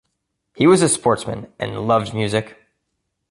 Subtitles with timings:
[0.55, 2.57] He was a sportsman and loved music.